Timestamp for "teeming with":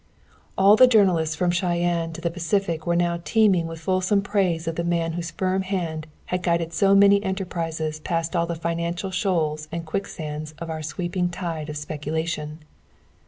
3.23-3.79